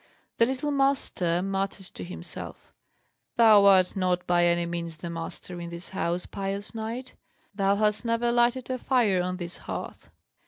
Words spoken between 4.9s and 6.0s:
the master in this